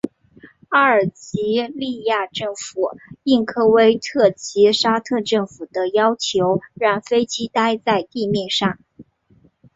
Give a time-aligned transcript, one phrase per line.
[0.69, 2.89] 阿尔及利亚政府
[3.21, 8.79] 应科威特及沙特政府的要求让飞机待在地面上。